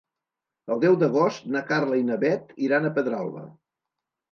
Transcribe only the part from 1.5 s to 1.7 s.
na